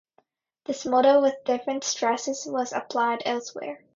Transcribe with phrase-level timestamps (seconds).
[0.65, 3.83] This model, with different stresses, was applied elsewhere.